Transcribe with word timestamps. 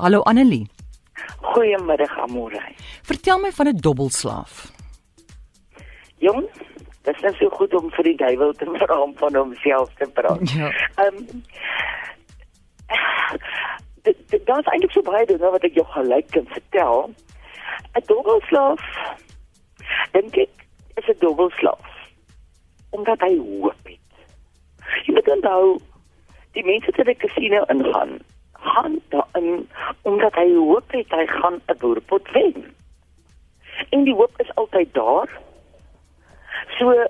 Hallo 0.00 0.22
Annelie. 0.22 0.66
Goeiemiddag 1.40 2.18
Amore. 2.18 2.60
Vertel 3.02 3.38
my 3.38 3.50
van 3.52 3.66
'n 3.68 3.76
dobbelslaaf. 3.76 4.72
Jong, 6.18 6.48
dit 7.02 7.14
is 7.14 7.20
net 7.20 7.34
so 7.34 7.48
goed 7.48 7.74
om 7.74 7.90
vir 7.90 8.04
die 8.04 8.16
duiwel 8.16 8.52
te 8.52 8.64
vra 8.64 9.00
om 9.00 9.12
van 9.16 9.34
homself 9.34 9.94
te 9.94 10.08
praat. 10.14 10.50
Ja. 10.50 10.72
Ehm 10.94 11.16
um, 11.16 11.42
Daar's 14.44 14.66
eintlik 14.66 14.90
so 14.90 15.02
baie 15.02 15.26
dinge 15.26 15.50
wat 15.50 15.64
ek 15.64 15.74
jou 15.74 15.86
gelyk 15.86 16.30
kan 16.30 16.46
vertel. 16.46 17.10
'n 17.94 18.02
Dobbelslaaf 18.06 18.80
dink 20.12 20.36
ek 20.36 20.54
is 20.96 21.08
'n 21.08 21.18
dobbelslaaf 21.20 21.88
omdat 22.90 23.20
hy 23.20 23.36
hoop 23.36 23.82
het. 23.84 24.08
Jy 25.04 25.12
moet 25.14 25.28
onthou 25.28 25.78
die 26.52 26.64
mense 26.64 26.86
wat 26.86 26.96
by 26.96 27.12
die 27.12 27.22
casino 27.26 27.62
ingaan, 27.68 28.18
gaan 28.60 29.00
daarin 29.08 29.68
omdat 30.02 30.34
hy 30.34 30.54
hoop 30.54 30.92
het 30.92 31.10
hy 31.10 31.26
gaan 31.26 31.60
'n 31.66 31.78
boerpot 31.78 32.30
wen. 32.30 32.74
En 33.88 34.04
die 34.04 34.14
hoop 34.14 34.32
is 34.36 34.54
altyd 34.54 34.94
daar. 34.94 35.40
So 36.78 36.90
uh, 36.92 37.04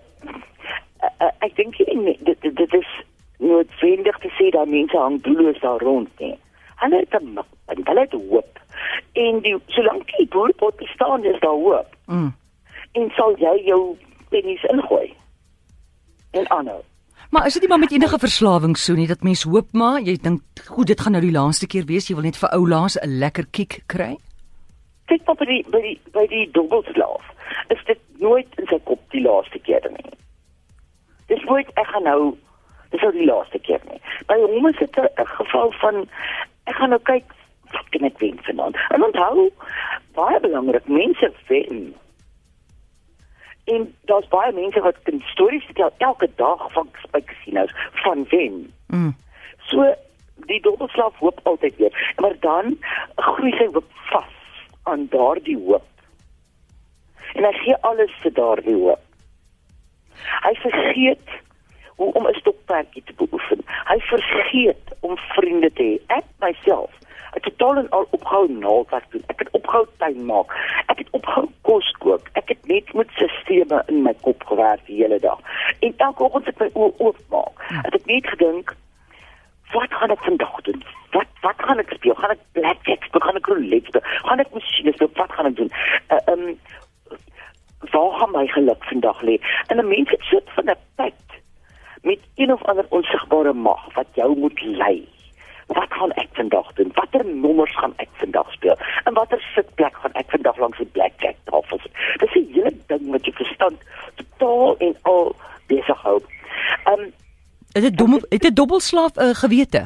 uh, 1.20 1.32
ek 1.38 1.56
dink 1.56 1.78
nie 1.78 2.18
dit 2.20 2.40
dit 2.42 2.74
is 2.74 2.90
noodwendig 3.38 4.18
te 4.18 4.30
sê 4.38 4.50
dat 4.50 4.68
mense 4.68 4.96
hang 4.96 5.22
doelloos 5.22 5.60
daar 5.60 5.80
rond 5.80 6.08
nie. 6.18 6.38
Hulle 6.76 6.96
het 6.96 7.22
'n 7.22 7.38
en 7.66 7.80
hulle 7.84 8.00
het 8.00 8.12
hoop. 8.12 8.58
En 9.12 9.40
die 9.40 9.56
solank 9.66 10.16
die 10.16 10.28
boerpot 10.28 10.76
bestaan 10.76 11.24
is 11.24 11.40
daar 11.40 11.60
hoop. 11.64 11.96
Mm. 12.06 12.34
En 12.92 13.10
sal 13.10 13.36
jy 13.38 13.62
jou 13.64 13.96
pennies 14.28 14.62
ingooi? 14.62 15.14
En 16.30 16.50
aanhou. 16.50 16.82
Maar 17.30 17.46
is 17.46 17.52
dit 17.52 17.62
nie 17.62 17.68
maar 17.70 17.78
met 17.78 17.92
enige 17.92 18.18
verslawing 18.18 18.76
so 18.76 18.94
nie 18.94 19.06
dat 19.06 19.22
mens 19.22 19.42
hoop 19.42 19.68
maar 19.72 20.00
jy 20.02 20.16
dink 20.18 20.62
goed 20.66 20.88
dit 20.90 21.00
gaan 21.00 21.14
nou 21.14 21.22
die 21.22 21.34
laaste 21.34 21.68
keer 21.70 21.84
wees 21.86 22.08
jy 22.10 22.16
wil 22.18 22.26
net 22.26 22.38
vir 22.40 22.50
ou 22.56 22.66
laas 22.68 22.96
'n 22.98 23.18
lekker 23.22 23.46
kick 23.50 23.82
kry? 23.86 24.16
Kyk 25.06 25.22
maar 25.26 25.38
by 25.38 25.46
die 25.46 25.62
by 25.70 25.80
die 25.80 26.00
by 26.12 26.26
die 26.26 26.50
dobbelslaaf. 26.50 27.22
Is 27.68 27.84
dit 27.86 28.00
nooit 28.18 28.58
in 28.58 28.66
sy 28.66 28.78
kop 28.84 28.98
die 29.10 29.22
laaste 29.22 29.58
keer 29.58 29.86
nie. 29.90 30.10
Dis 31.26 31.44
nooit 31.44 31.70
ek 31.74 31.86
gaan 31.86 32.02
nou 32.02 32.36
dis 32.90 33.00
nou 33.00 33.12
die 33.12 33.30
laaste 33.30 33.58
keer 33.58 33.80
nie. 33.90 34.00
By 34.26 34.34
hom 34.42 34.66
is 34.66 34.78
dit 34.78 34.98
'n 34.98 35.26
geval 35.26 35.72
van 35.72 36.08
ek 36.66 36.74
gaan 36.74 36.90
nou 36.90 37.02
kyk 37.02 37.24
wat 37.70 37.88
kan 37.90 38.04
ek 38.04 38.18
wen 38.18 38.38
vanaand. 38.42 38.76
En 38.90 39.04
onthou 39.04 39.50
baie 40.14 40.40
belangrik 40.40 40.88
mense 40.88 41.32
wen 41.46 41.94
en 43.72 43.86
daar's 44.10 44.28
baie 44.28 44.52
mense 44.52 44.80
wat 44.80 45.02
kan 45.02 45.22
stories 45.32 45.64
vertel 45.64 45.92
elke 45.98 46.28
dag 46.36 46.72
van 46.72 46.88
by 47.10 47.20
casinos 47.24 47.74
van 48.04 48.24
wen. 48.30 48.72
Mm. 48.86 49.12
So 49.70 49.94
die 50.50 50.60
dobbelslaaf 50.64 51.18
hoop 51.18 51.40
altyd 51.42 51.76
weer, 51.76 52.14
maar 52.16 52.36
dan 52.40 52.78
groei 53.16 53.52
sy 53.58 53.68
hoop 53.72 53.90
vas 54.10 54.64
aan 54.82 55.06
daardie 55.12 55.58
hoop. 55.58 55.86
En 57.34 57.46
hy 57.46 57.52
gee 57.62 57.76
alles 57.86 58.14
vir 58.24 58.34
daardie 58.38 58.74
hoop. 58.74 59.06
Hy 60.46 60.54
vergeet 60.64 61.36
hoe 62.00 62.12
om 62.12 62.26
'n 62.26 62.40
stokperdjie 62.40 63.02
te 63.04 63.14
beoefen. 63.16 63.60
Hy 63.84 63.98
vergeet 64.00 64.96
om 65.00 65.16
vriende 65.16 65.72
te 65.72 65.82
hê. 65.82 66.16
Ek 66.16 66.24
myself 66.40 66.99
ek 67.32 67.44
het 67.44 67.58
totaal 67.58 67.76
en 67.76 67.88
al 67.88 68.06
opgehou 68.10 68.52
naaldwerk 68.52 69.10
doen. 69.10 69.22
Ek 69.26 69.38
het 69.38 69.50
opgehou 69.50 69.86
tuin 69.96 70.24
maak. 70.24 70.54
Ek 70.86 70.98
het 70.98 71.10
opgehou 71.10 71.48
kos 71.62 71.90
kook. 71.98 72.28
Ek 72.32 72.48
het 72.48 72.66
net 72.66 72.92
met 72.92 73.10
stelsels 73.10 73.86
in 73.86 74.02
my 74.02 74.14
kop 74.20 74.42
gewerk 74.46 74.86
die 74.86 75.02
hele 75.02 75.18
dag. 75.20 75.38
En 75.80 75.94
elke 75.96 76.22
oggend 76.22 76.46
het 76.46 76.58
my 76.58 76.70
oë 76.74 76.92
oopmaak. 76.98 77.66
Het 77.86 77.94
ek 77.94 78.06
net 78.06 78.26
gedink 78.34 78.76
wat 79.72 79.92
gaan 79.94 80.10
ek 80.10 80.24
vandag 80.26 80.60
doen? 80.66 80.82
Wat 81.10 81.26
wat 81.40 81.62
gaan 81.66 81.78
ek 81.78 81.92
speel? 81.94 82.14
Gaan 82.14 82.34
ek 82.34 82.42
blackjack 82.52 83.04
speel? 83.06 83.20
Gaan 83.20 83.38
ek 83.38 83.46
roulette 83.46 83.86
speel? 83.92 84.06
Gaan 84.26 84.42
ek 84.42 84.54
masjiene 84.54 84.92
speel? 84.96 85.10
Wat 85.14 85.32
gaan 85.32 85.50
ek 85.50 85.56
doen? 85.56 85.72
Uh, 86.10 86.22
um 86.32 86.44
waar 87.90 88.12
gaan 88.18 88.34
my 88.34 88.46
geluk 88.46 88.84
vandag 88.84 89.22
lê? 89.22 89.38
En 89.66 89.78
'n 89.78 89.88
mens 89.88 90.10
het 90.10 90.22
sit 90.30 90.50
van 90.54 90.70
'n 90.70 90.76
tyd 90.96 91.28
met 92.02 92.18
een 92.34 92.52
of 92.52 92.62
ander 92.64 92.86
onsigbare 92.88 93.52
mag 93.52 93.94
wat 93.94 94.06
jou 94.14 94.38
moet 94.38 94.60
lei. 94.62 95.08
Wat 95.70 95.92
gaan 95.92 96.12
ek 96.12 96.28
vandag 96.32 96.72
doen? 96.72 96.90
Watter 96.94 97.24
nommers 97.26 97.74
gaan 97.76 97.92
ek 97.96 98.08
vandag 98.12 98.52
speel? 98.52 98.76
En 99.04 99.14
watter 99.14 99.40
sitplek 99.54 99.96
gaan 100.02 100.16
ek 100.18 100.30
vandag 100.30 100.56
langs 100.58 100.78
die 100.78 100.90
blackjack 100.96 101.36
tafel 101.44 101.78
sit? 101.78 101.92
Dis 102.18 102.34
'n 102.34 102.52
hele 102.54 102.74
ding 102.86 103.10
wat 103.10 103.24
jou 103.24 103.34
verstand 103.36 103.78
totaal 104.14 104.76
en 104.78 104.96
al 105.02 105.36
besig 105.66 106.00
hou. 106.02 106.18
Um 106.90 107.12
Is 107.72 107.82
dit 107.82 107.96
dom 107.96 108.18
het 108.28 108.44
'n 108.44 108.54
dobbelslaaf 108.54 109.14
'n 109.16 109.22
uh, 109.22 109.34
gewete? 109.34 109.82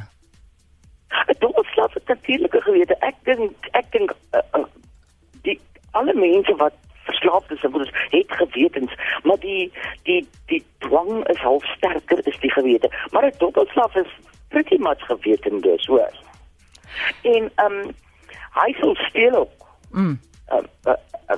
'n 1.29 1.37
Dobbelslaaf 1.39 1.95
het 1.95 2.07
natuurlike 2.07 2.61
gewete. 2.61 2.97
Ek 3.01 3.17
dink 3.23 3.53
ek 3.71 3.87
dink 3.91 4.11
uh, 4.33 4.41
uh, 4.57 4.65
die 5.43 5.61
alle 5.91 6.15
mense 6.15 6.57
wat 6.57 6.75
verslaaf 7.05 7.51
is, 7.51 7.61
word 7.61 7.91
het 8.11 8.33
gewetens, 8.41 8.93
maar 9.23 9.39
die 9.39 9.73
die 10.03 10.29
die 10.47 10.65
dwang 10.79 11.29
is 11.29 11.39
half 11.39 11.65
sterker 11.77 12.27
is 12.27 12.39
die 12.41 12.53
gewete. 12.53 12.89
Maar 13.11 13.27
'n 13.27 13.39
dobbelslaaf 13.39 13.95
is 13.95 14.11
gewetenloos, 15.01 15.87
hoor. 15.87 16.15
En 17.23 17.51
ehm 17.55 17.73
um, 17.73 17.95
hy 18.55 18.73
sal 18.81 18.95
steel 18.95 19.35
ook. 19.35 19.67
Mm. 19.91 20.21
Uh, 20.53 20.63
uh, 20.85 20.93
uh, 21.29 21.37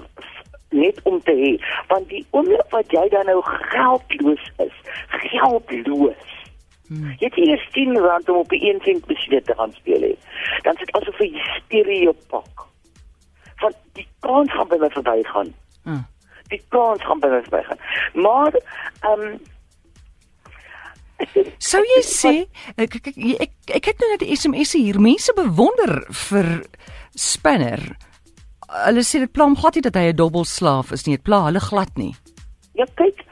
net 0.68 1.02
om 1.02 1.20
te 1.22 1.32
hê 1.32 1.52
want 1.90 2.08
die 2.08 2.24
oomblik 2.30 2.70
wat 2.74 2.90
jy 2.94 3.04
dan 3.12 3.28
nou 3.30 3.38
geldloos 3.44 4.44
is 4.64 4.76
geldloos 5.08 6.32
hmm. 6.88 7.14
jy 7.20 7.28
het 7.28 7.38
eers 7.42 7.66
10 7.76 7.98
rand 8.06 8.28
om 8.28 8.42
op 8.42 8.52
'n 8.52 8.66
1 8.72 8.80
sent 8.84 9.08
masjien 9.08 9.42
te 9.44 9.54
gaan 9.54 9.72
speel 9.72 10.02
hê 10.08 10.14
dan 10.66 10.76
sit 10.76 10.92
asof 10.98 11.18
jy 11.18 11.30
stereo 11.60 12.12
pak 12.32 12.66
van 13.62 13.72
die 13.92 14.08
kans 14.20 14.52
gaan 14.52 14.68
by 14.68 14.80
my 14.82 14.90
verbygaan 14.98 15.54
hmm. 15.84 16.04
die 16.48 16.62
kans 16.68 17.02
gaan 17.02 17.20
by 17.20 17.28
my 17.28 17.42
verbygaan 17.48 17.80
maar 18.14 18.52
ehm 19.00 19.20
um, 19.20 19.38
Sou 21.58 21.80
jy 21.80 22.02
sê 22.04 22.34
ek 22.76 22.98
ek 23.00 23.08
ek, 23.16 23.52
ek 23.78 23.88
het 23.90 24.02
nou 24.02 24.10
net 24.12 24.22
'n 24.22 24.36
SMS 24.36 24.72
hier. 24.76 25.00
Mense 25.00 25.32
bewonder 25.36 26.04
vir 26.10 26.66
Spanner. 27.14 27.96
Hulle 28.68 29.04
sê 29.04 29.20
dit 29.24 29.32
pla 29.32 29.44
hom 29.44 29.56
glad 29.56 29.74
nie 29.74 29.86
dat 29.88 29.96
hy 29.96 30.12
'n 30.12 30.16
dobbelslaaf 30.16 30.92
is 30.92 31.06
nie. 31.06 31.16
Dit 31.16 31.24
pla 31.24 31.44
hulle 31.48 31.60
glad 31.60 31.92
nie. 31.96 32.14
Ja, 32.74 32.84
kyk, 32.94 33.24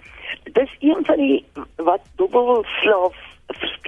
dis 0.53 0.73
een 0.81 1.05
van 1.05 1.17
die 1.17 1.45
wat 1.77 2.01
dobbelslaaf 2.17 3.15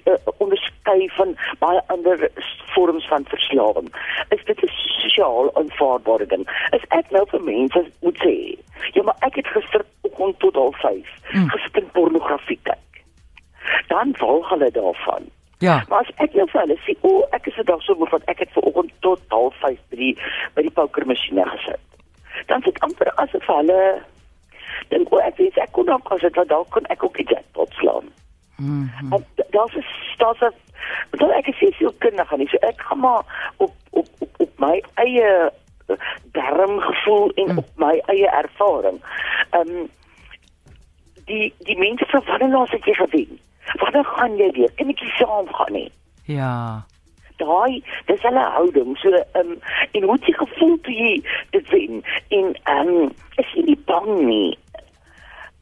uh, 0.04 0.14
onderskei 0.38 1.08
van 1.16 1.36
baie 1.58 1.80
ander 1.88 2.30
vorms 2.74 3.06
van 3.08 3.24
verslawing. 3.24 3.88
Is 4.28 4.44
dit 4.44 4.60
'n 4.62 4.70
sosiaal 5.00 5.50
aanvaarbare 5.54 6.26
ding? 6.26 6.44
Is 6.76 6.84
ek 6.88 7.10
nou 7.10 7.24
vir 7.30 7.42
mense 7.42 7.90
moet 8.02 8.18
sê, 8.20 8.58
ja, 8.92 9.02
maar 9.02 9.16
ek 9.20 9.34
het 9.34 9.46
gister 9.46 9.84
oggend 10.02 10.38
tot 10.38 10.54
05:30 10.54 11.08
hmm. 11.32 11.48
gesit 11.48 11.76
in 11.76 11.90
pornografie 11.92 12.60
kyk 12.62 12.85
dan 13.86 14.14
val 14.16 14.48
hulle 14.48 14.70
daarvan. 14.70 15.22
Ja. 15.58 15.84
Maar 15.88 15.98
as 15.98 16.10
ek 16.16 16.34
nou 16.34 16.48
vir 16.50 16.60
hulle 16.60 16.78
sê, 16.84 16.96
"O, 17.00 17.26
ek 17.30 17.46
is 17.46 17.54
vandag 17.54 17.82
so 17.82 17.94
moeg 17.94 18.10
want 18.10 18.24
ek 18.24 18.38
het 18.38 18.52
ver 18.52 18.62
oggend 18.62 18.92
tot 19.00 19.20
05:30 19.28 20.18
by 20.54 20.62
die 20.62 20.70
pokermasjiene 20.70 21.44
gesit." 21.44 21.80
Dan 22.46 22.62
sit 22.62 22.80
amper 22.80 23.12
asof 23.14 23.46
hulle 23.46 24.02
dink, 24.88 25.12
"O, 25.12 25.16
ek 25.16 25.36
weet 25.36 25.56
ek 25.56 25.72
kon 25.72 25.86
dalk 25.86 26.12
as 26.12 26.20
dit 26.20 26.48
dalk 26.48 26.70
kon 26.70 26.86
ek 26.86 27.04
ook 27.04 27.16
die 27.16 27.28
jackpot 27.28 27.72
slaan." 27.72 28.08
Mm 28.56 28.90
-hmm. 29.00 29.24
Daar's 29.50 29.74
'n 29.74 29.84
daar's 30.18 30.40
'n 30.40 30.54
dan 31.10 31.30
ek 31.30 31.46
is 31.46 31.76
veel 31.76 31.94
kindig 31.98 32.32
aan 32.32 32.38
nie. 32.38 32.48
So 32.48 32.56
ek 32.56 32.80
gaan 32.80 32.98
maar 32.98 33.52
op 33.56 33.72
op 33.90 34.06
op, 34.18 34.28
op 34.36 34.50
my 34.58 34.82
eie 34.94 35.52
darm 36.32 36.80
gevoel 36.80 37.30
en 37.34 37.52
mm. 37.52 37.58
op 37.58 37.68
my 37.74 38.02
eie 38.06 38.28
ervaring. 38.28 39.00
Ehm 39.50 39.68
um, 39.68 39.88
die 41.24 41.54
die 41.58 41.78
mense 41.78 42.06
van 42.06 42.22
wanneer 42.26 42.48
laas 42.48 42.70
het 42.70 42.84
jy 42.84 42.94
gewen? 42.94 43.40
Wanneer 43.74 44.04
gaan 44.04 44.36
jy 44.36 44.50
weer? 44.50 44.72
Kan 44.74 44.88
ek 44.88 44.98
saam 45.18 45.48
gaan 45.54 45.72
nie? 45.72 45.90
Ja. 46.26 46.84
Daai, 47.36 47.82
dis 48.06 48.22
hulle 48.22 48.44
houding. 48.56 48.96
So 48.98 49.10
ehm 49.12 49.50
um, 49.52 49.58
en 49.92 50.02
hoe 50.02 50.18
jy 50.24 50.32
gevoel 50.32 50.78
toe 50.80 50.94
jy 50.94 51.14
dit 51.50 51.72
wen? 51.74 52.04
En 52.28 52.52
ehm 52.62 52.92
um, 52.94 53.10
is 53.42 53.50
jy 53.54 53.64
nie 53.70 53.80
bang 53.90 54.12
nie? 54.20 54.58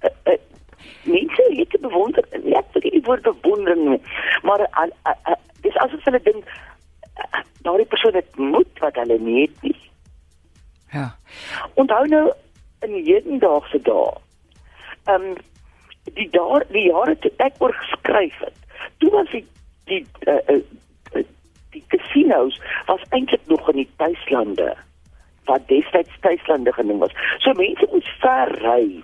Uh, 0.05 0.13
uh, 0.33 0.39
mense 1.03 1.49
het 1.49 1.71
te 1.71 1.81
bewonder, 1.81 2.29
net 2.45 2.69
vir 2.77 2.87
die 2.87 3.03
woord 3.05 3.23
bewondering 3.23 3.89
nie. 3.89 4.01
Maar 4.43 4.67
uh, 4.69 4.87
uh, 5.09 5.17
uh, 5.33 5.41
dis 5.67 5.77
asof 5.77 6.05
hulle 6.05 6.21
dink 6.23 6.45
uh, 6.45 7.43
daardie 7.67 7.89
persoon 7.89 8.15
het 8.21 8.37
moed 8.37 8.85
wat 8.85 9.01
hulle 9.03 9.19
nie 9.19 9.41
het 9.47 9.67
nie. 9.69 9.77
Ja. 10.95 11.09
Onthou 11.75 12.07
nou 12.09 12.29
in 12.87 12.95
hedendaagse 13.01 13.83
dae. 13.83 14.15
Ehm 15.09 15.33
um, 15.33 15.43
die 16.13 16.29
daar 16.31 16.65
die 16.69 16.85
jare 16.91 17.15
toe 17.19 17.31
ek 17.41 17.55
oor 17.65 17.73
geskryf 18.05 18.39
het. 18.39 18.55
Toe 18.99 19.11
was 19.11 19.31
die 19.31 19.47
die 19.85 20.07
uh, 20.21 20.35
uh, 20.49 21.25
die 21.71 21.85
casinos 21.89 22.61
was 22.87 23.01
eintlik 23.11 23.41
nog 23.47 23.69
in 23.69 23.77
die 23.77 23.91
tuislande 23.97 24.77
wat 25.45 25.69
destyds 25.69 26.21
tuislande 26.21 26.73
genoem 26.73 26.99
was. 26.99 27.13
So 27.39 27.53
mense 27.53 27.89
moes 27.93 28.09
ver 28.21 28.53
ry 28.63 29.03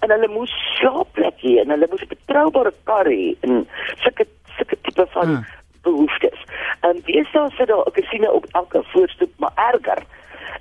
en 0.00 0.10
hulle 0.10 0.28
moes 0.28 0.52
slaapplek 0.78 1.38
hê 1.42 1.60
en 1.62 1.70
hulle 1.70 1.86
moes 1.90 2.02
'n 2.02 2.14
betroubare 2.14 2.72
kar 2.84 3.06
hê 3.06 3.34
en 3.40 3.68
sulke 4.02 4.26
sulke 4.56 4.76
tipe 4.82 5.06
van 5.06 5.26
hmm. 5.26 5.44
behoeftes. 5.82 6.40
En 6.80 7.02
deesdae 7.06 7.50
sit 7.50 7.68
daar 7.68 7.86
'n 7.86 7.92
kasino 7.92 8.30
op 8.30 8.46
elke 8.50 8.82
voorstoep, 8.92 9.32
maar 9.38 9.54
erger. 9.72 10.02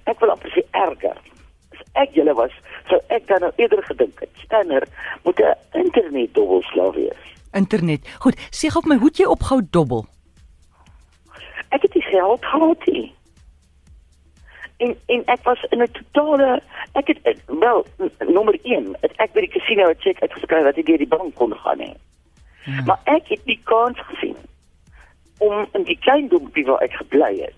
Ek 0.03 0.19
wil 0.19 0.29
amper 0.29 0.51
sê 0.51 0.61
erger. 0.71 1.17
As 1.73 1.81
ek 1.93 2.13
julle 2.13 2.33
was, 2.33 2.51
sou 2.87 2.99
ek 3.07 3.27
dan 3.27 3.39
nou 3.39 3.51
eerder 3.55 3.83
gedink 3.83 4.19
het, 4.19 4.29
Stanner 4.43 4.83
moet 5.23 5.39
'n 5.39 5.55
internet 5.71 6.33
dobbelslaaf 6.33 6.93
wees. 6.95 7.34
Internet. 7.55 8.07
Goed, 8.19 8.35
sê 8.51 8.69
gou 8.69 8.81
my, 8.85 8.95
hoe 8.99 9.07
het 9.11 9.17
jy 9.17 9.25
opgehou 9.31 9.61
dobbel? 9.71 10.05
Ek 11.71 11.81
het 11.81 11.93
nie 11.95 12.03
geld 12.11 12.45
gehad 12.45 12.85
nie. 12.87 13.13
En 14.77 14.95
en 15.07 15.21
ek 15.31 15.43
was 15.43 15.61
in 15.71 15.81
'n 15.81 15.91
totale 15.91 16.61
ek 16.93 17.07
het 17.07 17.19
ek, 17.23 17.37
wel 17.47 17.85
n- 18.03 18.33
nommer 18.33 18.57
1, 18.63 18.95
het 19.01 19.11
ek 19.17 19.33
by 19.33 19.39
die 19.39 19.49
casino 19.59 19.89
'n 19.89 19.95
cheque 19.99 20.21
uitgeskryf 20.21 20.63
wat 20.63 20.77
ek 20.77 20.85
deur 20.85 20.97
die 20.97 21.07
bank 21.07 21.35
kon 21.35 21.53
gaan 21.53 21.79
hê. 21.79 21.93
Ja. 22.65 22.81
Maar 22.85 22.99
ek 23.03 23.27
het 23.27 23.45
nie 23.45 23.59
kans 23.63 23.97
gesien 24.09 24.35
om 25.37 25.67
in 25.73 25.83
die 25.83 25.97
klein 25.99 26.27
dorpie 26.27 26.65
waar 26.65 26.81
ek 26.81 26.91
gebly 26.93 27.39
het, 27.41 27.55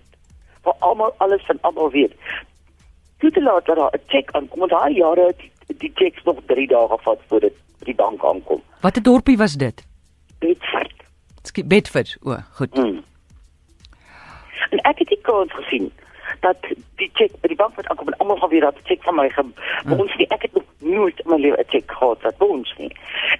waar 0.62 0.74
almal 0.78 1.14
alles 1.18 1.42
van 1.46 1.58
almal 1.60 1.90
weet. 1.90 2.12
Toe 3.18 3.30
te 3.30 3.42
laat 3.42 3.66
dat 3.66 3.76
daar 3.76 3.90
'n 3.94 4.02
cheque 4.06 4.32
aankom, 4.32 4.58
want 4.58 4.70
daai 4.70 4.94
jare 4.94 5.26
het 5.26 5.38
die, 5.38 5.76
die 5.78 5.92
cheques 5.94 6.24
nog 6.24 6.36
3 6.46 6.66
dae 6.66 6.88
gevat 6.88 7.18
voordat 7.28 7.52
die 7.78 7.94
bank 7.94 8.24
aankom. 8.24 8.62
Watter 8.80 9.02
dorpie 9.02 9.36
was 9.36 9.54
dit? 9.54 9.86
Bedford. 10.38 10.92
Skien 11.42 11.68
Bedford. 11.68 12.16
O, 12.22 12.36
goed. 12.52 12.74
Hmm. 12.74 13.04
En 14.70 14.78
ek 14.78 14.98
het 14.98 15.08
nie 15.08 15.20
kans 15.22 15.52
gesien 15.52 15.92
dat 16.40 16.56
die 17.00 17.10
check 17.12 17.32
by 17.40 17.48
die 17.48 17.58
bank 17.58 17.76
moet 17.76 17.88
aankom 17.88 18.10
en 18.10 18.18
almal 18.22 18.36
gaan 18.36 18.52
weer 18.52 18.66
dat 18.66 18.80
check 18.84 19.02
van 19.02 19.16
my 19.16 19.28
ge 19.32 19.44
ons 19.96 20.16
nie 20.20 20.28
ek 20.34 20.42
het 20.42 20.54
nog 20.54 20.66
nooit 20.78 21.20
in 21.24 21.30
my 21.30 21.38
lewe 21.40 21.56
'n 21.58 21.70
check 21.72 21.90
gehad 21.90 22.22
wat 22.22 22.34
ons 22.38 22.74
nie. 22.78 22.92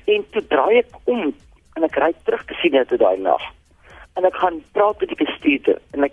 En 0.04 0.24
toe 0.30 0.46
draai 0.46 0.78
ek 0.78 0.90
om 1.04 1.34
en 1.74 1.82
ek 1.84 1.96
ry 1.96 2.12
terug 2.24 2.44
te 2.44 2.54
sien 2.54 2.86
toe 2.86 2.98
daai 2.98 3.18
nag. 3.18 3.42
En 4.14 4.24
ek 4.24 4.34
gaan 4.34 4.62
praat 4.72 5.00
met 5.00 5.08
die 5.08 5.24
bestuurder 5.24 5.78
en 5.90 6.04
ek 6.04 6.12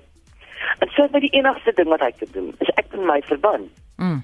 en 0.80 0.90
sê 0.90 1.12
my 1.12 1.20
die 1.20 1.34
enigste 1.34 1.72
ding 1.76 1.88
wat 1.88 2.00
hy 2.00 2.12
kan 2.12 2.28
doen 2.32 2.54
is 2.60 2.70
ek 2.76 2.94
in 2.94 3.06
my 3.06 3.22
verband. 3.22 3.70
Mm. 3.98 4.24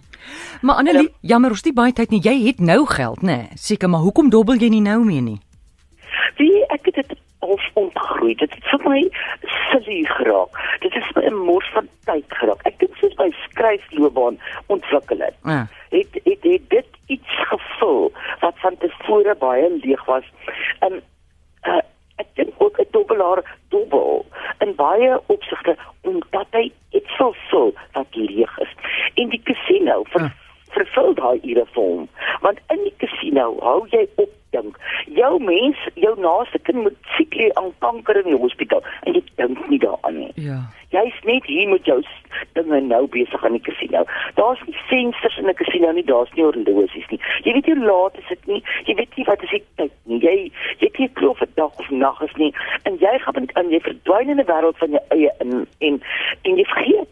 Maar 0.62 0.76
Annelie, 0.76 1.10
jammer, 1.22 1.50
ons 1.50 1.64
het 1.64 1.66
nie 1.66 1.74
baie 1.74 1.94
tyd 1.94 2.10
nie. 2.10 2.22
Jy 2.22 2.46
het 2.46 2.60
nou 2.60 2.86
geld, 2.86 3.22
nê? 3.22 3.38
Nee, 3.38 3.48
Seker, 3.56 3.90
maar 3.90 4.00
hoekom 4.00 4.30
dobbel 4.30 4.56
jy 4.56 4.70
nie 4.70 4.82
nou 4.82 5.04
meer 5.06 5.22
nie? 5.22 5.40
Wie 6.42 6.66
ek 6.74 6.86
het 6.90 6.96
dit 6.96 7.12
of 7.42 7.62
ontgroei. 7.74 8.36
Dit 8.36 8.54
het 8.54 8.66
vir 8.72 8.82
my 8.90 9.02
silly 9.70 10.02
geraak. 10.18 10.58
Dit 10.84 10.96
is 10.96 11.08
my 11.16 11.24
'n 11.30 11.38
mors 11.46 11.70
van 11.74 11.88
tyd 12.06 12.26
geraak. 12.40 12.62
Ek 12.70 12.80
dink 12.80 12.96
soos 12.98 13.16
my 13.18 13.30
skryfloopbaan 13.46 14.40
ontwikkel 14.68 15.20
het. 15.20 15.36
Ja. 15.44 15.68
Het, 15.90 16.20
het 16.24 16.44
het 16.44 16.70
dit 16.70 16.90
iets 17.08 17.32
gevul 17.52 18.12
wat 18.40 18.56
van 18.64 18.78
tevore 18.78 19.36
baie 19.36 19.70
leeg 19.84 20.06
was. 20.06 20.24
En 20.80 21.02
uh, 21.68 21.82
ek 22.16 22.28
dink 22.36 22.54
ook 22.58 22.78
'n 22.80 22.88
dobbelaar 22.92 23.42
dobbel 23.70 24.26
in 24.60 24.76
baie 24.76 25.20
opsigte 25.28 25.76
omdat 26.02 26.48
hy 26.52 26.72
iets 26.92 27.18
wil 27.18 27.36
vul 27.50 27.74
wat 27.94 28.08
leeg 28.12 28.58
is. 28.60 28.74
En 29.16 29.30
die 29.30 29.42
casino 29.44 30.04
ver, 30.04 30.22
Ja. 30.22 30.34
vervul 30.70 31.14
daai 31.14 31.40
ure 31.44 31.66
vir 31.74 31.84
hom. 31.84 32.10
Want 32.42 32.60
in 32.70 32.84
die 32.84 32.94
casino 32.98 33.58
hou 33.60 33.88
jy 33.90 34.08
op. 34.16 34.30
Jou 35.22 35.34
mens, 35.44 35.80
jou 36.04 36.14
naaste 36.20 36.60
kind 36.68 36.84
moet 36.86 36.98
siek 37.16 37.36
lê 37.40 37.50
aan 37.60 37.72
kanker 37.86 38.22
in 38.24 38.32
die 38.32 38.42
hospitaal 38.44 38.84
en 39.06 39.18
jy 39.18 39.24
dink 39.40 39.60
nie 39.70 39.80
daaraan 39.82 40.18
nie. 40.18 40.32
Ja. 40.50 40.60
Jy's 40.92 41.20
net 41.30 41.46
hier 41.48 41.70
met 41.72 41.86
jou 41.88 42.00
dinge 42.58 42.82
nou 42.88 43.04
besig 43.14 43.46
aan 43.46 43.56
die 43.58 43.64
casino. 43.64 44.04
Daar's 44.40 44.64
nie 44.68 44.76
vensters 44.90 45.38
in 45.38 45.50
'n 45.50 45.60
casino 45.62 45.92
nie, 45.92 46.04
daar's 46.04 46.34
nie 46.36 46.44
horlosies 46.44 47.08
nie. 47.12 47.22
Jy 47.46 47.54
weet 47.54 47.70
hoe 47.72 47.86
laat 47.86 48.18
is 48.18 48.28
dit 48.30 48.46
nie. 48.48 48.64
Jy 48.86 48.96
weet 48.96 49.16
nie 49.18 49.26
wat 49.26 49.44
is 49.44 49.50
die 49.50 49.64
tyd 49.76 49.94
nie. 50.04 50.20
Jy 50.20 50.36
jy 50.80 50.88
weet 50.88 51.00
nie 51.00 51.10
klop 51.14 51.38
vir 51.38 51.48
dag 51.56 51.80
of 51.80 51.90
nag 51.90 52.22
is 52.22 52.36
nie. 52.36 52.54
En 52.84 52.98
jy 52.98 53.16
gaan 53.20 53.48
in 53.56 53.70
jy 53.70 53.80
verdwyn 53.80 54.30
in 54.30 54.40
'n 54.40 54.46
wêreld 54.46 54.78
van 54.78 54.92
jou 54.92 55.04
eie 55.10 55.32
in 55.40 55.68
en 55.80 56.02
en 56.42 56.58
jy 56.58 56.66
vergeet. 56.66 57.10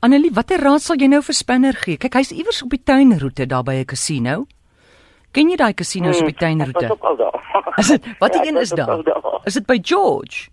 Annelie, 0.00 0.32
watter 0.34 0.60
raad 0.60 0.82
sal 0.82 0.96
jy 0.96 1.06
nou 1.06 1.22
vir 1.22 1.34
Spinner 1.34 1.76
gee? 1.84 1.96
Kyk, 1.96 2.14
hy's 2.14 2.32
iewers 2.32 2.62
op 2.62 2.70
die 2.70 2.82
tuinroete 2.82 3.46
daar 3.46 3.62
by 3.62 3.74
'n 3.80 3.84
casino. 3.84 4.46
Ken 5.32 5.48
jy 5.50 5.56
daai 5.56 5.74
casinos 5.74 6.20
op 6.20 6.26
die 6.28 6.34
Hmm, 6.36 6.60
Ek 6.60 6.72
was 6.72 6.82
tuinroete? 6.82 6.92
ook 6.92 7.04
al 7.04 7.16
daar. 7.16 7.38
Is 7.80 7.88
dit 7.88 8.04
watter 8.18 8.44
Ja, 8.44 8.50
een 8.50 8.56
is 8.60 8.68
daar? 8.70 9.02
daar. 9.04 9.40
Is 9.44 9.54
dit 9.54 9.66
by 9.66 9.78
George? 9.82 10.48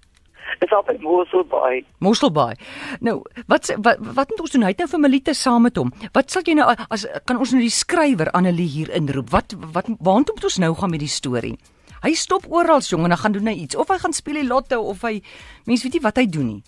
Dis 0.60 0.72
al 0.72 0.84
by 0.84 0.96
Mosselbaai. 1.00 1.86
Mosselbaai. 2.00 2.56
Nou, 3.00 3.22
wat 3.48 3.70
wat 3.80 3.98
wat 4.00 4.30
moet 4.30 4.40
ons 4.40 4.52
doen? 4.52 4.62
Hy 4.64 4.68
het 4.74 4.78
nou 4.78 4.88
vir 4.90 5.00
Melite 5.00 5.34
saam 5.34 5.62
met 5.62 5.76
hom. 5.78 5.92
Wat 6.12 6.31
sal 6.31 6.42
jy 6.44 6.54
nou 6.58 6.68
as 6.90 7.06
kan 7.26 7.38
ons 7.38 7.52
nou 7.52 7.62
die 7.62 7.70
skrywer 7.72 8.31
Annelie 8.31 8.68
hier 8.68 8.90
inroep? 8.96 9.30
Wat 9.30 9.54
wat 9.74 9.86
waartoe 10.00 10.36
moet 10.36 10.44
ons 10.44 10.58
nou 10.58 10.74
gaan 10.76 10.90
met 10.90 11.00
die 11.00 11.08
storie? 11.12 11.56
Hy 12.02 12.14
stop 12.16 12.46
oral 12.50 12.80
jong 12.80 13.04
en 13.04 13.10
dan 13.10 13.18
gaan 13.18 13.31
doen 13.31 13.48
hy 13.48 13.54
iets 13.54 13.76
of 13.76 13.88
hy 13.88 13.98
gaan 14.00 14.14
speel 14.14 14.34
die 14.42 14.48
lotto 14.48 14.81
of 14.81 15.02
hy 15.02 15.22
mense 15.66 15.84
weet 15.84 15.94
nie 15.94 16.02
wat 16.04 16.18
hy 16.18 16.26
doen 16.26 16.48
nie. 16.48 16.64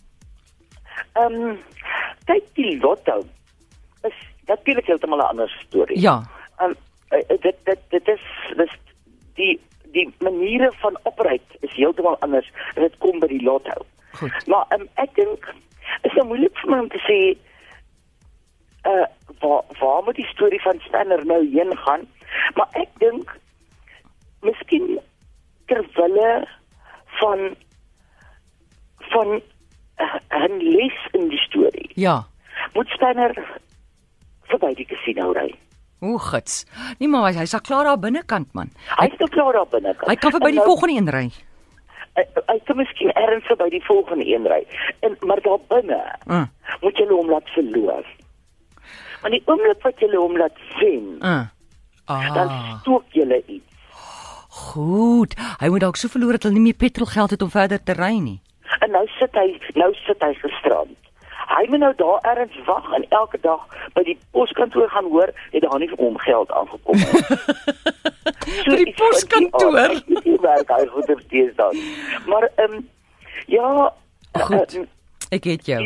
Ehm 1.16 1.42
um, 1.42 1.58
kyk 2.28 2.48
die 2.56 2.78
lotto 2.80 3.24
is 4.08 4.14
natuurlik 4.48 4.86
heeltemal 4.88 5.20
'n 5.20 5.30
ander 5.32 5.50
storie. 5.68 6.00
Ja. 6.00 6.22
Um, 6.62 6.76
dit 7.12 7.56
dit 7.64 7.80
dit 7.90 8.08
is 8.08 8.26
dis 8.58 8.78
die 9.36 9.60
die 9.92 10.08
maniere 10.20 10.72
van 10.80 10.98
operate 11.04 11.60
is 11.60 11.74
heeltemal 11.76 12.18
anders 12.20 12.52
en 12.76 12.82
dit 12.82 12.98
kom 12.98 13.20
by 13.20 13.28
die 13.28 13.44
lotto. 13.44 13.86
Goed. 14.20 14.48
Maar 14.48 14.66
um, 14.76 14.88
ek 15.04 15.16
dink 15.16 15.48
is 16.08 16.14
nou 16.16 16.28
moeilik 16.32 16.56
vir 16.62 16.72
my 16.72 16.80
om 16.86 16.92
te 16.92 17.02
sê 17.08 17.20
uh 18.90 19.08
waar 19.42 19.64
waar 19.80 20.04
moet 20.04 20.16
die 20.16 20.30
storie 20.32 20.62
van 20.62 20.80
Spanner 20.86 21.26
nou 21.26 21.42
heen 21.54 21.76
gaan? 21.86 22.08
Maar 22.56 22.68
ek 22.84 22.92
dink 23.04 23.36
miskien 24.42 25.00
ter 25.68 25.84
wille 25.96 26.32
van 27.20 27.56
van 29.12 29.42
uh, 30.00 30.16
'n 30.48 30.58
les 30.62 30.98
in 31.12 31.28
die 31.28 31.40
storie. 31.48 31.92
Ja. 31.96 32.24
Moet 32.74 32.88
Spanner 32.88 33.60
verby 34.48 34.74
die 34.76 34.86
casino 34.86 35.32
ry. 35.32 35.52
O, 36.02 36.18
gits. 36.18 36.66
Nee 37.00 37.08
maar 37.08 37.28
hy 37.32 37.38
hy's 37.44 37.54
al 37.54 37.62
klaar 37.62 37.84
daar 37.86 38.00
binnekant 38.02 38.54
man. 38.58 38.72
Hy 38.98 39.06
is 39.12 39.18
nou 39.20 39.30
klaar 39.30 39.54
daar 39.54 39.68
binne. 39.70 39.94
Hy 40.08 40.16
kan 40.16 40.32
verby 40.32 40.46
En 40.50 40.52
die 40.56 40.60
nou- 40.60 40.66
volgende 40.72 40.96
een 40.98 41.10
ry. 41.10 41.28
hy, 42.16 42.24
hy 42.48 42.60
kan 42.66 42.76
miskien 42.78 43.12
ergens 43.14 43.58
by 43.58 43.70
die 43.70 43.84
volgende 43.86 44.26
een 44.28 44.48
ry. 44.48 44.66
En 45.02 45.16
maar 45.22 45.42
daar 45.42 45.60
binne 45.70 46.00
Uh. 46.28 46.46
moet 46.82 46.98
jy 46.98 47.06
hom 47.08 47.30
laat 47.30 47.50
verloor. 47.54 48.06
Want 49.22 49.34
die 49.34 49.44
oomblik 49.46 49.82
wat 49.84 50.00
jy 50.00 50.10
hom 50.16 50.38
laat 50.38 50.58
wen, 50.80 51.18
Uh. 51.22 51.46
dan 52.34 52.48
Ah. 52.50 52.80
stook 52.82 53.04
jy 53.14 53.44
iets. 53.48 53.66
Goed. 54.50 55.36
Hy 55.60 55.68
moet 55.70 55.80
dalk 55.80 55.96
so 55.96 56.08
verloor 56.08 56.32
dat 56.32 56.44
hulle 56.44 56.54
nie 56.56 56.62
meer 56.72 56.74
petrolgeld 56.90 57.30
het 57.30 57.42
om 57.42 57.50
verder 57.50 57.84
te 57.84 57.94
ry 57.94 58.18
nie. 58.20 58.42
En 58.82 58.92
nou 58.92 59.08
sit 59.20 59.32
hy 59.36 59.60
nou 59.76 59.94
sit 60.06 60.22
hy 60.24 60.34
gestrand. 60.34 60.98
Hy 61.52 61.66
moet 61.70 61.80
nou 61.80 61.94
daar 61.98 62.20
ergens 62.32 62.58
wag 62.66 62.86
en 62.96 63.06
elke 63.10 63.38
dag 63.42 63.60
by 63.94 64.04
die 64.08 64.18
poskantoor 64.32 64.90
gaan 64.90 65.10
hoor 65.12 65.30
het 65.52 65.62
daar 65.66 65.80
nie 65.80 65.90
vir 65.90 65.98
hom 65.98 66.18
geld 66.18 66.52
aangekom 66.52 66.96
nie. 66.96 67.24
By 68.70 68.76
die 68.84 68.94
poskantoor? 68.98 69.96
nie 70.26 70.38
werk 70.42 70.70
hy 70.72 70.86
goed 70.94 71.10
of 71.16 71.20
steeds 71.28 71.56
dan. 71.56 71.76
Maar 72.28 72.48
ehm 72.56 72.74
um, 72.78 72.88
ja, 73.48 73.94
Goed. 74.38 74.76
eh, 74.76 74.88
Ek 75.30 75.44
het 75.44 75.66
jou. 75.66 75.84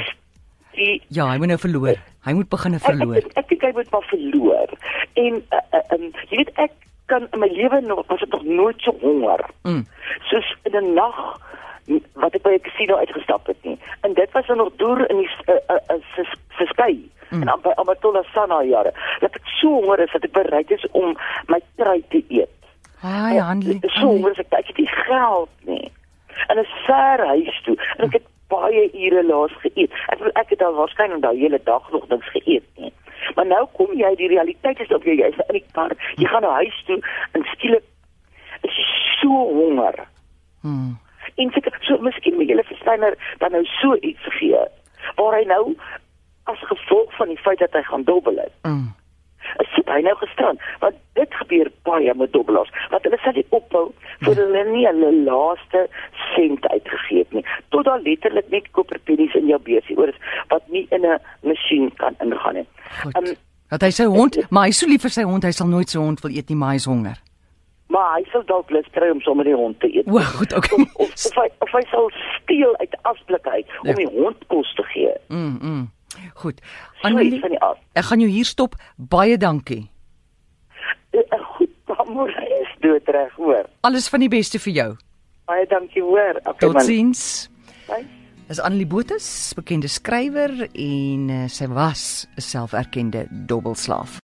die 0.75 1.01
Ja, 1.07 1.27
hy 1.31 1.37
moet 1.37 1.47
nou 1.47 1.59
verloor. 1.59 1.95
Hy 2.25 2.33
moet 2.33 2.49
begin 2.49 2.79
verloor. 2.79 3.15
Ek 3.17 3.25
ek, 3.25 3.37
ek 3.37 3.49
dink 3.49 3.61
hy 3.61 3.71
moet 3.77 3.91
maar 3.91 4.07
verloor. 4.09 4.69
En 5.13 5.33
uh, 5.53 5.59
uh, 5.79 5.83
um, 5.97 6.09
jy 6.29 6.37
weet 6.43 6.51
ek 6.65 6.71
kan 7.05 7.27
in 7.31 7.39
my 7.39 7.47
lewe 7.53 7.81
nog 7.85 8.05
was 8.09 8.21
ek 8.25 8.31
nog 8.33 8.43
nooit 8.43 8.81
so 8.81 8.91
honger. 9.01 9.45
Mm. 9.63 9.85
Soos 10.29 10.55
in 10.65 10.75
'n 10.81 10.93
nag 10.93 11.19
wat 12.13 12.33
ek 12.33 12.41
by 12.41 12.53
'n 12.57 12.61
casino 12.61 12.95
uitgestap 12.95 13.47
het 13.47 13.63
nie. 13.63 13.79
En 14.01 14.13
dit 14.13 14.31
was 14.31 14.47
nog 14.47 14.71
deur 14.75 15.09
in 15.09 15.17
die 15.17 15.29
uh, 15.45 15.55
uh, 15.69 15.97
uh, 16.17 16.25
verskei. 16.47 17.11
Mm. 17.29 17.47
En 17.47 17.59
by 17.61 17.71
Amatola 17.75 18.23
Sana 18.33 18.63
jare. 18.63 18.93
Dat 19.19 19.35
ek 19.35 19.45
so 19.45 19.67
honger 19.69 19.99
is 19.99 20.11
dat 20.11 20.23
ek 20.23 20.31
bereid 20.31 20.71
is 20.71 20.85
om 20.91 21.17
my 21.47 21.59
trui 21.75 22.03
te 22.09 22.23
eet. 22.27 22.49
Haai, 22.99 23.39
Hanlie. 23.39 23.79
So 23.81 24.07
honger 24.07 24.31
is 24.31 24.37
ek, 24.37 24.53
ek 24.53 24.67
het 24.67 24.77
nie 24.77 24.87
geld 24.87 25.49
nie. 25.65 25.91
En 26.47 26.57
'n 26.57 26.67
ver 26.85 27.25
huis 27.25 27.61
toe. 27.63 27.77
En 27.97 28.05
ek 28.05 28.13
het 28.13 28.27
baie 28.47 28.89
ure 28.93 29.23
laas 29.25 29.53
geëet. 29.63 29.91
Ek 30.13 30.19
ek 30.33 30.49
het 30.49 30.61
al 30.61 30.73
waarskynlik 30.73 31.21
daai 31.21 31.39
hele 31.39 31.59
dag 31.63 31.91
nog 31.91 32.07
niks 32.07 32.29
geëet 32.29 32.67
nie. 32.77 32.93
Maar 33.35 33.45
nou 33.45 33.67
kom 33.73 33.93
jy 33.93 34.15
die 34.15 34.27
realiteit 34.27 34.79
is 34.79 34.93
op 34.93 35.03
jou 35.03 35.15
jy's 35.15 35.37
in 35.47 35.57
die 35.57 35.65
kar. 35.71 35.95
Jy 36.15 36.27
gaan 36.29 36.41
na 36.41 36.53
huis 36.61 36.83
toe 36.85 36.99
en 37.31 37.43
skielik 37.53 37.83
is 38.61 38.77
jy 38.77 38.85
so 39.21 39.29
honger. 39.29 40.05
Hmm. 40.61 40.97
En 41.35 41.51
so, 41.51 41.59
so 41.81 41.97
miskien 42.03 42.35
moet 42.39 42.49
jy 42.49 42.63
vir 42.63 42.81
Steiner 42.81 43.17
dan 43.43 43.51
nou 43.51 43.63
so 43.79 43.95
iets 44.01 44.27
gee 44.39 44.65
waar 45.15 45.37
hy 45.37 45.43
nou 45.47 45.75
as 46.51 46.61
gevolg 46.69 47.15
van 47.17 47.27
die 47.33 47.41
feit 47.41 47.59
dat 47.59 47.73
hy 47.73 47.81
gaan 47.85 48.03
dobbel 48.03 48.37
het. 48.41 48.53
Mm. 48.67 48.93
Sit 49.75 49.89
hy 49.89 50.01
nou 50.01 50.15
gestrand? 50.17 50.61
Want 50.81 50.97
dit 51.19 51.33
gebeur 51.41 51.69
baie 51.87 52.13
met 52.17 52.31
dobbelaars. 52.33 52.71
Want 52.89 53.05
hulle 53.05 53.19
sal 53.21 53.35
nie 53.37 53.45
ophou 53.49 53.85
vir 54.25 54.39
hulle 54.41 54.63
nie 54.71 54.85
hulle 54.87 55.11
laaste 55.27 55.85
sent 56.33 56.65
uitgegee 56.67 57.25
het 57.25 57.33
nie. 57.37 57.45
Tot 57.75 57.85
daar 57.85 58.01
letterlik 58.05 58.49
net 58.53 58.71
koperpennies 58.77 59.35
in 59.37 59.51
jou 59.51 59.59
beursie 59.67 59.97
oor 59.97 60.13
is 60.13 60.21
wat 60.53 60.65
nie 60.73 60.87
in 60.89 61.05
'n 61.05 61.19
masjien 61.43 61.91
kan 62.01 62.15
ingaan 62.19 62.53
nie. 62.61 62.67
Goed. 63.01 63.17
Um, 63.17 63.35
Dat 63.69 63.81
hy 63.81 63.89
sy 63.89 64.05
hond, 64.05 64.37
maar 64.49 64.63
hy 64.63 64.69
is 64.69 64.77
so 64.77 64.87
lief 64.87 65.01
vir 65.01 65.09
sy 65.09 65.23
hond, 65.23 65.43
hy 65.43 65.51
sal 65.51 65.67
nooit 65.67 65.89
sy 65.89 65.97
hond 65.97 66.21
wil 66.21 66.31
eet 66.31 66.49
nie, 66.49 66.55
maar 66.55 66.69
hy 66.69 66.75
is 66.75 66.85
honger. 66.85 67.17
Maar 67.95 68.11
hy 68.17 68.23
sal 68.33 68.43
dalk 68.51 68.69
lus 68.75 68.87
kry 68.97 69.09
om 69.13 69.21
sommer 69.23 69.47
die 69.47 69.55
hond 69.55 69.79
te 69.79 69.87
eet. 69.97 70.07
O, 70.11 70.19
goed, 70.39 70.53
okay. 70.59 70.77
Of, 70.83 70.95
of, 71.07 71.11
of, 71.29 71.35
hy, 71.39 71.47
of 71.63 71.71
hy 71.77 71.83
sal 71.93 72.09
steel 72.41 72.75
uit 72.81 72.91
'n 72.91 73.03
asblik 73.11 73.47
uit 73.47 73.67
om 73.81 73.87
Ja. 73.87 73.93
die 74.03 74.09
hond 74.19 74.47
kos 74.51 74.73
te 74.75 74.83
gee. 74.93 75.13
Mm. 75.29 75.57
mm. 75.61 75.83
Goed. 76.33 76.59
So 77.01 77.07
Annelie, 77.07 77.59
aard. 77.59 77.79
ek 77.93 78.03
gaan 78.09 78.19
jou 78.19 78.29
hier 78.31 78.45
stop. 78.45 78.75
Baie 78.97 79.37
dankie. 79.37 79.89
'n 81.13 81.23
'n 81.31 81.43
Goed, 81.55 81.71
môre 82.15 82.43
is 82.61 82.71
doodreg 82.79 83.31
hoor. 83.39 83.65
Alles 83.81 84.09
van 84.09 84.19
die 84.19 84.29
beste 84.29 84.59
vir 84.59 84.73
jou. 84.73 84.91
Baie 85.45 85.65
dankie 85.67 86.01
hoor. 86.01 86.39
Okay. 86.43 86.69
Totsiens. 86.69 87.49
Bye. 87.87 88.05
Is 88.49 88.59
Annelie 88.59 88.85
Botus, 88.85 89.53
bekende 89.57 89.87
skrywer 89.87 90.67
en 90.73 91.29
uh, 91.29 91.47
sy 91.47 91.67
was 91.67 92.27
'n 92.37 92.41
selferkende 92.41 93.25
dobbelslaaf. 93.29 94.19